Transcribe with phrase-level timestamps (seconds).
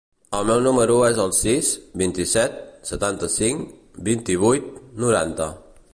[0.35, 1.69] El meu número es el sis,
[2.03, 2.57] vint-i-set,
[2.93, 3.79] setanta-cinc,
[4.11, 5.53] vint-i-vuit, noranta.